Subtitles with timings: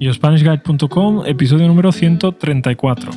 [0.00, 3.12] YoSpanishGuide.com, episodio número 134.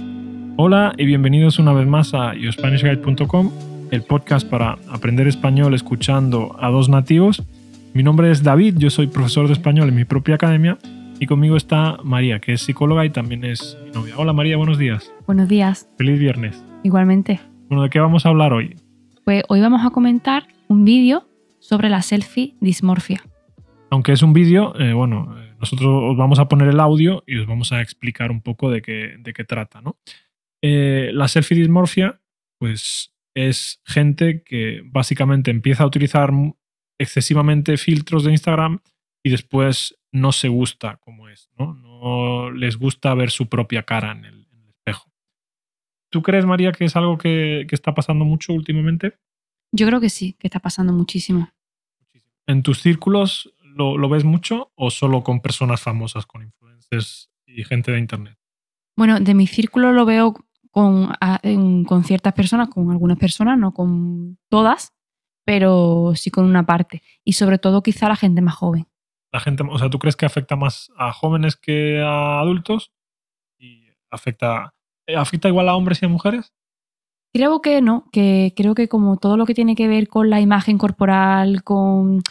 [0.58, 3.52] Hola y bienvenidos una vez más a YoSpanishGuide.com,
[3.90, 7.44] el podcast para aprender español escuchando a dos nativos.
[7.94, 10.78] Mi nombre es David, yo soy profesor de español en mi propia academia
[11.20, 14.14] y conmigo está María, que es psicóloga y también es mi novia.
[14.16, 15.12] Hola María, buenos días.
[15.26, 15.90] Buenos días.
[15.98, 16.64] Feliz viernes.
[16.84, 17.40] Igualmente.
[17.70, 18.76] Bueno, ¿de qué vamos a hablar hoy?
[19.26, 23.24] Pues hoy vamos a comentar un vídeo sobre la selfie dismorfia.
[23.90, 27.48] Aunque es un vídeo, eh, bueno, nosotros os vamos a poner el audio y os
[27.48, 29.98] vamos a explicar un poco de qué, de qué trata, ¿no?
[30.62, 32.22] Eh, la selfie dismorfia,
[32.60, 36.32] pues es gente que básicamente empieza a utilizar
[37.00, 38.80] excesivamente filtros de Instagram
[39.24, 41.74] y después no se gusta como es, ¿no?
[41.76, 45.12] No les gusta ver su propia cara en el, en el espejo.
[46.12, 49.18] ¿Tú crees, María, que es algo que, que está pasando mucho últimamente?
[49.72, 51.50] Yo creo que sí, que está pasando muchísimo.
[52.48, 57.64] ¿En tus círculos lo, lo, ves mucho o solo con personas famosas, con influencers y
[57.64, 58.38] gente de Internet?
[58.96, 60.34] Bueno, de mi círculo lo veo
[60.72, 61.12] con,
[61.86, 64.94] con ciertas personas, con algunas personas, no con todas,
[65.46, 67.02] pero sí con una parte.
[67.24, 68.88] Y sobre todo quizá la gente más joven.
[69.32, 72.92] La gente, o sea, ¿tú crees que afecta más a jóvenes que a adultos?
[73.58, 74.74] ¿Y afecta,
[75.16, 76.54] afecta igual a hombres y a mujeres?
[77.34, 80.42] Creo que no, que creo que como todo lo que tiene que ver con la
[80.42, 82.22] imagen corporal, con,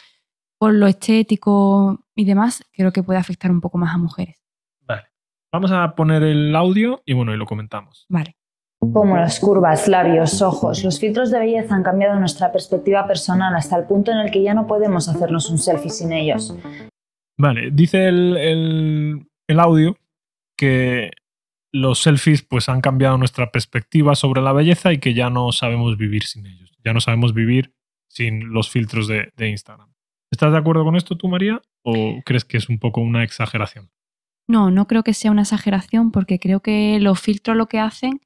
[0.59, 4.37] con lo estético y demás, creo que puede afectar un poco más a mujeres.
[4.81, 5.05] Vale.
[5.53, 8.07] Vamos a poner el audio y bueno, y lo comentamos.
[8.09, 8.37] Vale.
[8.79, 13.77] Como las curvas, labios, ojos, los filtros de belleza han cambiado nuestra perspectiva personal hasta
[13.77, 16.55] el punto en el que ya no podemos hacernos un selfie sin ellos.
[17.39, 19.97] Vale, dice el, el, el audio
[20.57, 21.11] que
[21.73, 25.97] los selfies pues han cambiado nuestra perspectiva sobre la belleza y que ya no sabemos
[25.97, 26.73] vivir sin ellos.
[26.85, 27.75] Ya no sabemos vivir
[28.09, 29.93] sin los filtros de, de, Instagram.
[30.37, 31.62] ¿Estás de acuerdo con esto tú, María?
[31.83, 33.89] ¿O crees que es un poco una exageración?
[34.47, 38.20] No, no creo que sea una exageración porque creo que los filtros lo que hacen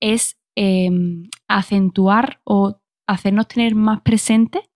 [0.00, 0.90] es eh,
[1.46, 4.68] acentuar o hacernos tener más presente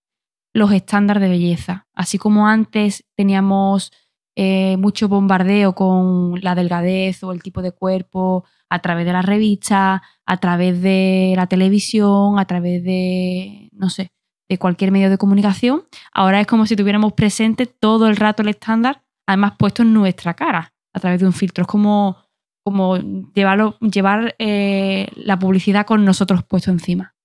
[0.53, 1.87] los estándares de belleza.
[1.93, 3.91] Así como antes teníamos
[4.37, 9.23] eh, mucho bombardeo con la delgadez o el tipo de cuerpo a través de la
[9.23, 14.13] revista, a través de la televisión, a través de, no sé,
[14.51, 15.83] de cualquier medio de comunicación.
[16.11, 20.33] Ahora es como si tuviéramos presente todo el rato el estándar, además puesto en nuestra
[20.33, 21.61] cara, a través de un filtro.
[21.61, 22.17] Es como,
[22.61, 27.15] como llevar eh, la publicidad con nosotros puesto encima.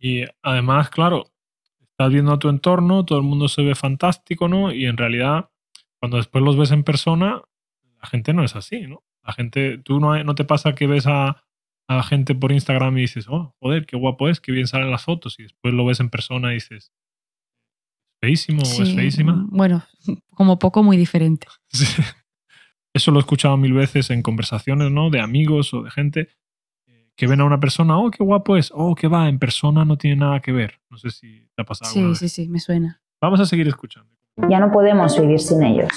[0.00, 1.26] Y además, claro,
[1.80, 4.72] estás viendo a tu entorno, todo el mundo se ve fantástico, ¿no?
[4.72, 5.50] Y en realidad
[6.00, 7.42] cuando después los ves en persona,
[8.02, 9.04] la gente no es así, ¿no?
[9.22, 11.44] La gente, tú no, no te pasa que ves a,
[11.88, 14.90] a, la gente por Instagram y dices, oh, joder, qué guapo es, qué bien salen
[14.90, 16.92] las fotos, y después lo ves en persona y dices,
[18.20, 19.46] feísimo Sí, o es feísima.
[19.48, 19.84] Bueno,
[20.30, 21.46] como poco muy diferente.
[21.72, 21.86] Sí.
[22.94, 25.08] Eso lo he escuchado mil veces en conversaciones, ¿no?
[25.08, 26.28] De amigos o de gente
[27.16, 29.96] que ven a una persona, oh, qué guapo es, oh, que va, en persona no
[29.96, 30.80] tiene nada que ver.
[30.90, 31.90] No sé si te ha pasado.
[31.90, 33.02] Sí, sí, sí, me suena.
[33.20, 34.11] Vamos a seguir escuchando.
[34.36, 35.90] Ya no podemos vivir sin ellos.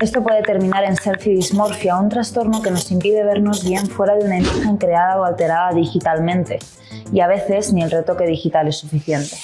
[0.00, 4.26] Esto puede terminar en selfie dismorfia, un trastorno que nos impide vernos bien fuera de
[4.26, 6.58] una imagen creada o alterada digitalmente.
[7.10, 9.36] Y a veces ni el retoque digital es suficiente.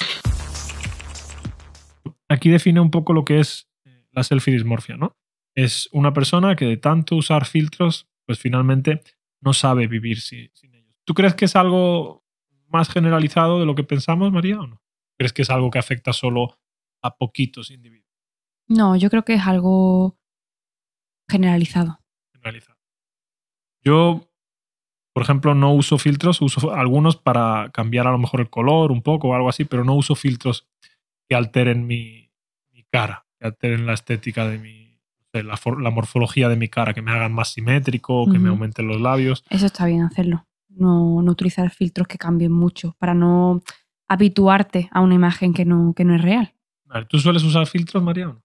[2.29, 3.69] Aquí define un poco lo que es
[4.13, 5.17] la selfie dismorfia, ¿no?
[5.55, 9.01] Es una persona que de tanto usar filtros, pues finalmente
[9.41, 10.95] no sabe vivir sin, sin ellos.
[11.05, 12.23] ¿Tú crees que es algo
[12.69, 14.83] más generalizado de lo que pensamos, María, o no?
[15.17, 16.59] ¿Crees que es algo que afecta solo
[17.01, 18.06] a poquitos individuos?
[18.69, 20.19] No, yo creo que es algo
[21.29, 22.01] generalizado.
[22.33, 22.79] Generalizado.
[23.83, 24.29] Yo,
[25.13, 29.03] por ejemplo, no uso filtros, uso algunos para cambiar a lo mejor el color un
[29.03, 30.67] poco o algo así, pero no uso filtros
[31.29, 32.33] que alteren mi,
[32.73, 35.01] mi cara, que alteren la estética de mi,
[35.33, 38.41] la, la, morfología de mi cara, que me hagan más simétrico, que uh -huh.
[38.41, 39.45] me aumenten los labios.
[39.51, 40.47] Eso está bien hacerlo.
[40.69, 43.63] No, no, utilizar filtros que cambien mucho para no
[44.09, 46.55] habituarte a una imagen que no, que no es real.
[46.85, 48.37] Vale, ¿Tú sueles usar filtros, María?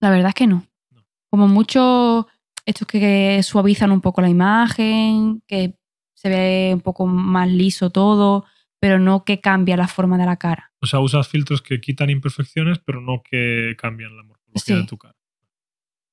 [0.00, 0.66] La verdad es que no.
[0.90, 1.04] no.
[1.28, 2.26] Como mucho
[2.66, 5.74] estos que suavizan un poco la imagen, que
[6.14, 8.44] se ve un poco más liso todo,
[8.78, 10.72] pero no que cambia la forma de la cara.
[10.80, 14.74] O sea, usas filtros que quitan imperfecciones, pero no que cambian la morfología sí.
[14.74, 15.14] de tu cara.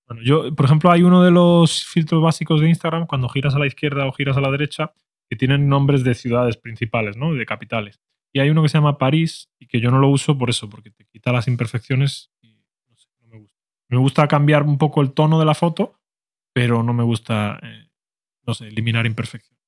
[0.07, 3.59] Bueno, yo, por ejemplo, hay uno de los filtros básicos de Instagram, cuando giras a
[3.59, 4.93] la izquierda o giras a la derecha,
[5.29, 7.33] que tienen nombres de ciudades principales, ¿no?
[7.33, 7.99] De capitales.
[8.31, 10.69] Y hay uno que se llama París y que yo no lo uso por eso,
[10.69, 12.31] porque te quita las imperfecciones
[13.89, 14.27] me gusta.
[14.27, 15.99] Cambiar un poco el tono de la foto,
[16.53, 17.89] pero no me gusta, eh,
[18.45, 19.63] no sé, eliminar imperfecciones.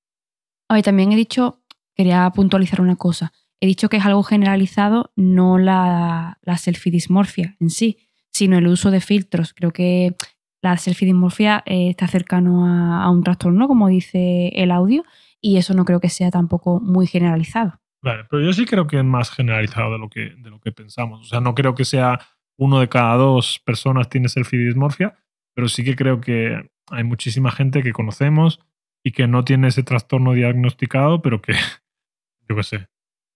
[0.69, 1.61] Oye, también he dicho,
[1.95, 3.31] quería puntualizar una cosa.
[3.61, 7.97] He dicho que es algo generalizado, no la, la selfie dismorfia en sí,
[8.31, 9.53] sino el uso de filtros.
[9.53, 10.15] Creo que
[10.61, 15.03] la selfie-dismorfia eh, está cercano a, a un trastorno, como dice el audio,
[15.41, 17.79] y eso no creo que sea tampoco muy generalizado.
[18.01, 20.71] Vale, pero yo sí creo que es más generalizado de lo que, de lo que
[20.71, 21.21] pensamos.
[21.21, 22.19] O sea, no creo que sea
[22.59, 25.17] uno de cada dos personas tiene selfie-dismorfia,
[25.53, 28.59] pero sí que creo que hay muchísima gente que conocemos
[29.01, 31.53] y que no tiene ese trastorno diagnosticado, pero que,
[32.49, 32.87] yo qué sé,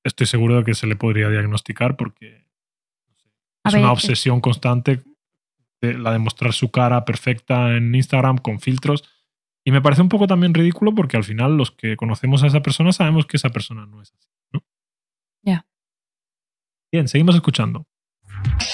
[0.03, 2.45] estoy seguro de que se le podría diagnosticar porque
[3.07, 3.29] no sé,
[3.63, 5.01] A es una obsesión constante
[5.79, 9.09] de la de mostrar su cara perfecta en Instagram con filtros.
[9.63, 12.61] Y me parece un poco también ridículo porque al final los que conocemos a esa
[12.61, 14.29] persona sabemos que esa persona no es así.
[14.51, 14.65] ¿no?
[15.43, 15.65] Ya.
[16.91, 17.87] Bien, seguimos escuchando.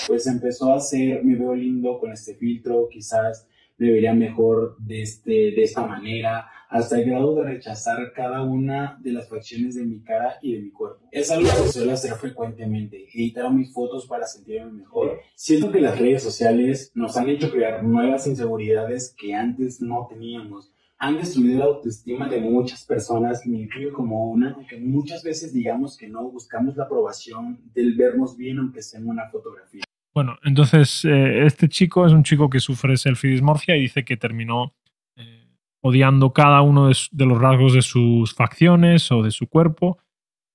[0.08, 5.02] Pues empezó a hacer, me veo lindo con este filtro, quizás me vería mejor de,
[5.02, 9.86] este, de esta manera, hasta el grado de rechazar cada una de las facciones de
[9.86, 11.08] mi cara y de mi cuerpo.
[11.12, 15.20] Es algo que suelo hacer frecuentemente, editar mis fotos para sentirme mejor.
[15.36, 20.72] Siento que las redes sociales nos han hecho crear nuevas inseguridades que antes no teníamos.
[21.02, 25.98] Han destruido la autoestima de muchas personas, me incluyo como una, aunque muchas veces digamos
[25.98, 29.84] que no buscamos la aprobación del vernos bien aunque sea en una fotografía.
[30.14, 34.74] Bueno, entonces eh, este chico es un chico que sufre selfie y dice que terminó
[35.16, 35.48] eh,
[35.82, 40.00] odiando cada uno de, su- de los rasgos de sus facciones o de su cuerpo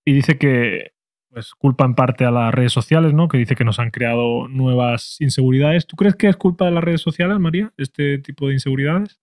[0.05, 0.93] y dice que
[1.31, 3.27] pues culpa en parte a las redes sociales, ¿no?
[3.29, 5.87] Que dice que nos han creado nuevas inseguridades.
[5.87, 9.19] ¿Tú crees que es culpa de las redes sociales, María, este tipo de inseguridades?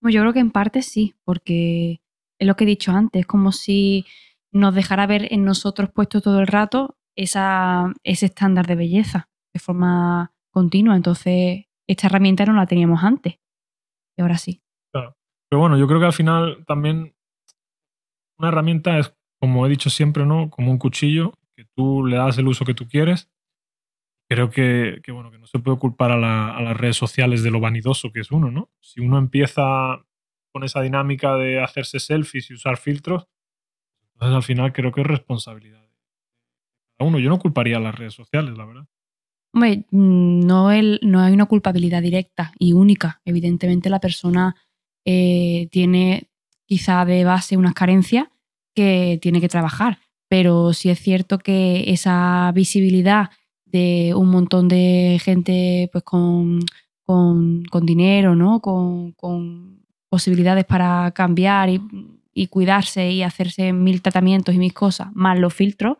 [0.00, 2.00] Bueno, yo creo que en parte sí, porque
[2.38, 4.04] es lo que he dicho antes, es como si
[4.52, 9.60] nos dejara ver en nosotros puesto todo el rato esa, ese estándar de belleza de
[9.60, 10.96] forma continua.
[10.96, 13.38] Entonces, esta herramienta no la teníamos antes.
[14.16, 14.62] Y ahora sí.
[15.48, 17.14] Pero bueno, yo creo que al final también
[18.38, 20.50] una herramienta es, como he dicho siempre, ¿no?
[20.50, 23.30] Como un cuchillo, que tú le das el uso que tú quieres.
[24.28, 27.50] Creo que, que, bueno, que no se puede culpar a, la- las redes sociales de
[27.50, 28.70] lo vanidoso que es uno, ¿no?
[28.80, 30.04] Si uno empieza
[30.52, 33.28] con esa dinámica de hacerse selfies y usar filtros,
[34.14, 35.86] entonces al final creo que es responsabilidad
[36.98, 37.18] uno.
[37.18, 38.86] Yo no culparía a las redes sociales, la verdad.
[39.54, 43.20] Hombre, mm, no, el- no hay una culpabilidad directa y única.
[43.24, 44.56] Evidentemente la persona
[45.08, 46.28] eh, tiene
[46.66, 48.26] quizá de base unas carencias
[48.74, 53.30] que tiene que trabajar, pero sí es cierto que esa visibilidad
[53.76, 56.60] de un montón de gente pues con,
[57.04, 58.60] con- con dinero, ¿no?
[58.60, 61.80] Con, con posibilidades para cambiar y,
[62.32, 65.96] y cuidarse y hacerse mil tratamientos y mil cosas, más los filtros,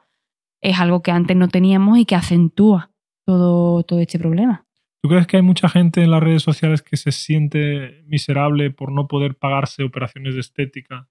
[0.63, 2.91] es algo que antes no teníamos y que acentúa
[3.27, 4.65] todo, todo este problema.
[5.03, 8.91] ¿Tú crees que hay mucha gente en las redes sociales que se siente miserable por
[8.91, 11.09] no poder pagarse operaciones de estética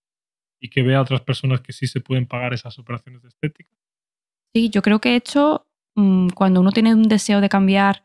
[0.59, 3.69] y que ve a otras personas que sí se pueden pagar esas operaciones de estética?
[4.53, 5.64] Sí, yo creo que esto,
[5.95, 8.03] mm, cuando uno tiene un deseo de cambiar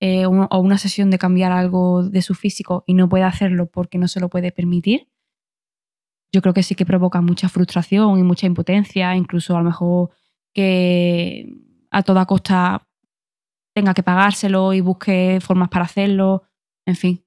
[0.00, 3.66] eh, un- o una sesión de cambiar algo de su físico y no puede hacerlo
[3.68, 5.08] porque no se lo puede permitir,
[6.32, 10.10] yo creo que sí que provoca mucha frustración y mucha impotencia, incluso a lo mejor
[10.54, 11.52] que
[11.90, 12.86] a toda costa
[13.74, 16.42] tenga que pagárselo y busque formas para hacerlo,
[16.86, 17.24] en fin.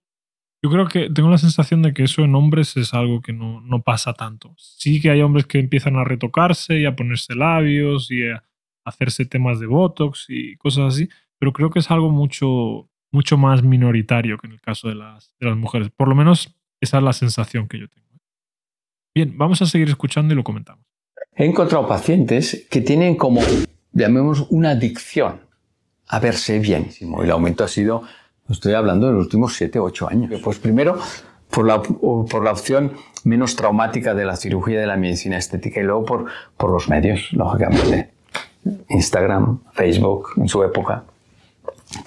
[0.63, 3.61] Yo creo que tengo la sensación de que eso en hombres es algo que no,
[3.61, 4.53] no pasa tanto.
[4.57, 8.43] Sí que hay hombres que empiezan a retocarse y a ponerse labios y a
[8.83, 13.63] hacerse temas de Botox y cosas así, pero creo que es algo mucho, mucho más
[13.63, 15.89] minoritario que en el caso de las, de las mujeres.
[15.89, 18.07] Por lo menos esa es la sensación que yo tengo.
[19.13, 20.85] Bien, vamos a seguir escuchando y lo comentamos.
[21.35, 23.41] He encontrado pacientes que tienen como,
[23.91, 25.41] llamemos, una adicción
[26.07, 26.89] a verse bien.
[26.99, 28.03] Y el aumento ha sido,
[28.49, 30.41] estoy hablando de los últimos 7, 8 años.
[30.43, 30.99] Pues primero,
[31.49, 35.83] por la, por la opción menos traumática de la cirugía de la medicina estética y
[35.83, 36.25] luego por,
[36.57, 38.11] por los medios, lógicamente.
[38.89, 41.03] Instagram, Facebook en su época.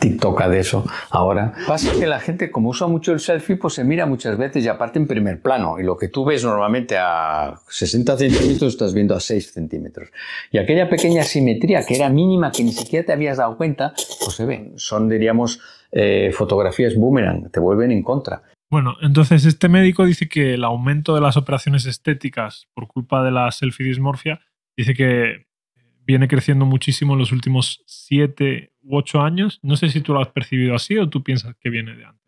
[0.00, 1.52] TikTok de eso ahora.
[1.66, 4.68] Pasa que la gente, como usa mucho el selfie, pues se mira muchas veces y
[4.68, 5.78] aparte en primer plano.
[5.78, 10.08] Y lo que tú ves normalmente a 60 centímetros, estás viendo a 6 centímetros.
[10.50, 14.34] Y aquella pequeña simetría que era mínima, que ni siquiera te habías dado cuenta, pues
[14.34, 14.72] se ve.
[14.76, 15.60] Son, diríamos,
[15.92, 18.42] eh, fotografías boomerang, te vuelven en contra.
[18.70, 23.30] Bueno, entonces este médico dice que el aumento de las operaciones estéticas por culpa de
[23.30, 24.40] la selfie dismorfia
[24.76, 25.46] dice que
[26.06, 29.60] viene creciendo muchísimo en los últimos siete u ocho años.
[29.62, 32.24] No sé si tú lo has percibido así o tú piensas que viene de antes.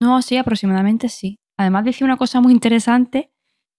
[0.00, 1.38] No, sí, aproximadamente sí.
[1.56, 3.30] Además decía una cosa muy interesante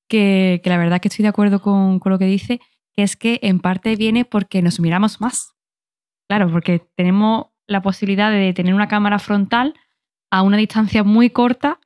[0.08, 2.60] que, que la verdad que estoy de acuerdo con, con lo que dice,
[2.94, 5.56] que es que en parte viene porque nos miramos más.
[6.30, 9.74] Claro, porque tenemos la posibilidad de tener una cámara frontal
[10.30, 11.80] a una distancia muy corta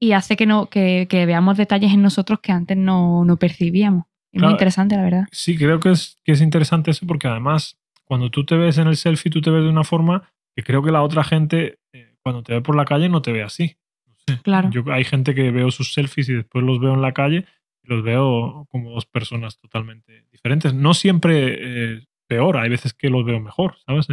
[0.00, 4.04] y hace que, no, que, que veamos detalles en nosotros que antes no, no percibíamos.
[4.32, 4.48] Es Claro.
[4.48, 5.24] muy interesante, la verdad.
[5.32, 8.86] Sí, creo que es, que es interesante eso porque además cuando tú te ves en
[8.88, 12.14] el selfie tú te ves de una forma que creo que la otra gente eh,
[12.22, 13.76] cuando te ve por la calle no te ve así.
[14.06, 14.40] No sé.
[14.42, 14.70] Claro.
[14.70, 17.46] Yo, hay gente que veo sus selfies y después los veo en la calle
[17.82, 20.74] y los veo como dos personas totalmente diferentes.
[20.74, 24.06] No siempre eh, peor, hay veces que los veo mejor, ¿sabes?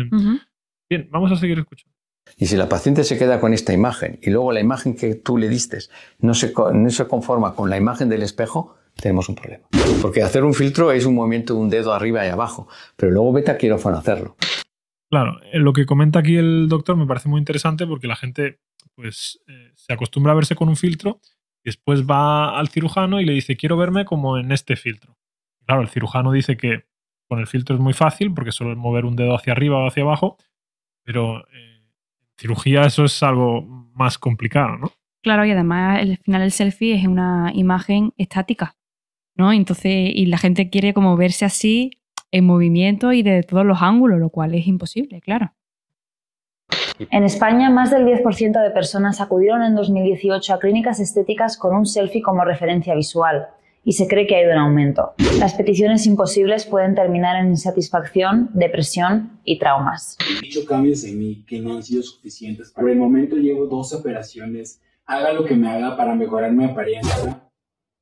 [0.90, 1.94] Bien, vamos a seguir escuchando.
[2.38, 5.38] Y si la paciente se queda con esta imagen y luego la imagen que tú
[5.38, 5.78] le diste
[6.20, 9.68] no se, no se conforma con la imagen del espejo, tenemos un problema.
[10.02, 13.34] Porque hacer un filtro es un movimiento de un dedo arriba y abajo, pero luego
[13.34, 14.36] vete a quirófano a hacerlo.
[15.10, 18.60] Claro, eh, lo que comenta aquí el doctor me parece muy interesante porque la gente
[18.96, 21.20] pues eh, se acostumbra a verse con un filtro
[21.64, 25.18] y después va al cirujano y le dice quiero verme como en este filtro.
[25.66, 26.86] Claro, el cirujano dice que
[27.28, 29.88] con el filtro es muy fácil porque solo es mover un dedo hacia arriba o
[29.88, 30.38] hacia abajo,
[31.04, 33.62] pero eh, en cirugía eso es algo
[33.94, 34.92] más complicado, ¿no?
[35.22, 38.76] Claro, y además al final el selfie es una imagen estática,
[39.36, 39.52] ¿no?
[39.54, 41.92] Entonces, y la gente quiere como verse así
[42.32, 45.54] en movimiento y de todos los ángulos, lo cual es imposible, claro.
[47.12, 51.86] En España, más del 10% de personas acudieron en 2018 a clínicas estéticas con un
[51.86, 53.48] selfie como referencia visual
[53.84, 55.14] y se cree que ha ido en aumento.
[55.40, 60.18] Las peticiones imposibles pueden terminar en insatisfacción, depresión y traumas.
[60.42, 62.72] He hecho cambios en mí que no han sido suficientes.
[62.72, 64.82] Por el momento llevo dos operaciones.
[65.06, 67.45] Haga lo que me haga para mejorar mi apariencia.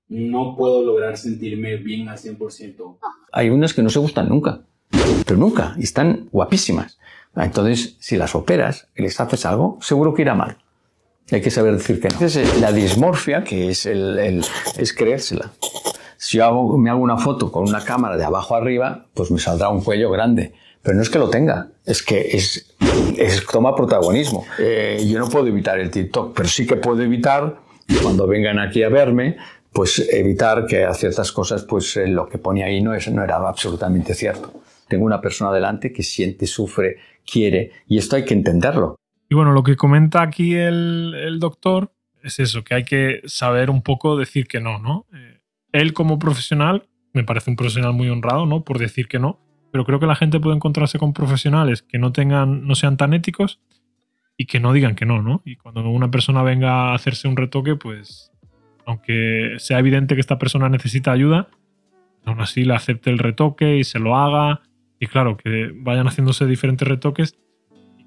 [0.09, 2.97] No puedo lograr sentirme bien al 100%.
[3.31, 4.61] Hay unas que no se gustan nunca,
[5.25, 6.99] pero nunca, y están guapísimas.
[7.35, 10.57] Entonces, si las operas y les haces algo, seguro que irá mal.
[11.31, 12.15] Hay que saber decir que no.
[12.15, 14.45] Entonces, la dismorfia, que es, el, el-
[14.77, 15.51] es creérsela.
[16.17, 19.39] Si yo hago- me hago una foto con una cámara de abajo arriba, pues me
[19.39, 20.53] saldrá un cuello grande.
[20.83, 22.75] Pero no es que lo tenga, es que es,
[23.17, 24.45] es- toma protagonismo.
[24.59, 27.57] Eh, yo no puedo evitar el TikTok, pero sí que puedo evitar,
[28.03, 29.37] cuando vengan aquí a verme,
[29.73, 33.23] pues evitar que a ciertas cosas, pues eh, lo que ponía ahí no, es, no
[33.23, 34.53] era absolutamente cierto.
[34.87, 38.95] Tengo una persona delante que siente, sufre, quiere, y esto hay que entenderlo.
[39.29, 43.81] Y bueno, lo que comenta aquí el, doctor es eso, que hay que saber un
[43.81, 45.07] poco decir que no, ¿no?
[45.13, 45.39] Eh,
[45.71, 48.63] él como profesional, me parece un profesional muy honrado, ¿no?
[48.63, 49.39] Por decir que no,
[49.71, 53.13] pero creo que la gente puede encontrarse con profesionales que no tengan, no sean tan
[53.13, 53.59] éticos
[54.37, 55.41] y que no digan que no, ¿no?
[55.45, 58.32] Y cuando una persona venga a hacerse un retoque, pues,
[58.85, 61.47] aunque sea evidente que esta persona necesita ayuda,
[62.25, 64.61] aún así le acepte el retoque y se lo haga.
[64.99, 67.37] Y claro, que vayan haciéndose diferentes retoques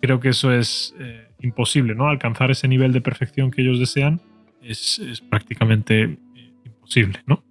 [0.01, 2.09] creo que eso es eh, imposible, ¿no?
[2.09, 4.21] Alcanzar ese nivel de perfección que ellos desean
[4.63, 6.19] es, es prácticamente eh,
[6.65, 7.43] imposible, ¿no?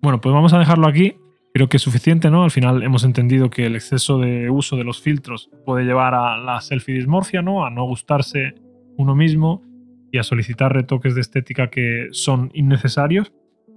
[0.00, 1.16] Bueno, pues vamos a dejarlo aquí.
[1.52, 2.44] Creo que es suficiente, ¿no?
[2.44, 6.38] Al final hemos entendido que el exceso de uso de los filtros puede llevar a
[6.38, 7.64] la selfie dismorfia, ¿no?
[7.64, 8.54] A no gustarse
[8.96, 9.62] uno mismo
[10.12, 13.32] y a solicitar retoques de estética que son innecesarios.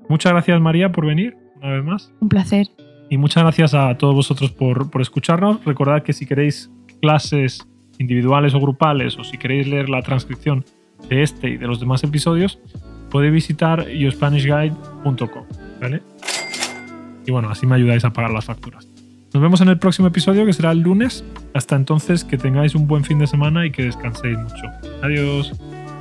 [0.10, 2.14] Muchas gracias, María, por venir una vez más.
[2.20, 2.68] Un placer.
[3.10, 5.64] Y muchas gracias a todos vosotros por, por escucharnos.
[5.66, 6.72] Recordad que si queréis
[7.02, 7.68] clases
[8.00, 10.66] individuales o grupales o si queréis leer la transcripción
[11.10, 12.60] de este y de los demás episodios,
[13.10, 15.46] podéis visitar yourspanishguide.com.
[15.82, 16.02] ¿vale?
[17.26, 18.88] Y bueno, así me ayudáis a pagar las facturas.
[19.34, 21.24] Nos vemos en el próximo episodio que será el lunes.
[21.54, 24.68] Hasta entonces, que tengáis un buen fin de semana y que descanséis mucho.
[25.02, 25.54] Adiós.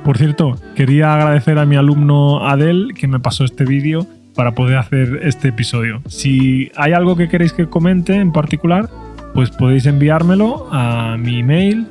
[0.03, 4.77] Por cierto, quería agradecer a mi alumno Adel que me pasó este vídeo para poder
[4.77, 6.01] hacer este episodio.
[6.07, 8.89] Si hay algo que queréis que comente en particular,
[9.33, 11.85] pues podéis enviármelo a mi email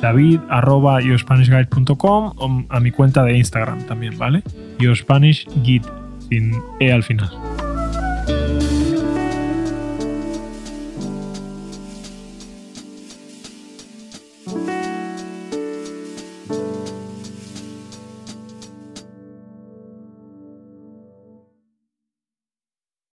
[0.00, 4.42] david.yourspanishguide.com o a mi cuenta de Instagram también, ¿vale?
[4.78, 5.88] Yourspanishguide
[6.28, 7.30] sin E al final.